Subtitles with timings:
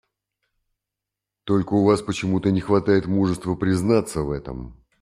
[1.43, 4.83] Только у Вас почему-то не хватает мужества признаться в этом.